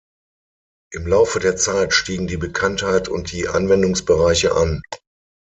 [0.95, 4.81] Im Laufe der Zeit stiegen die Bekanntheit und die Anwendungsbereiche an.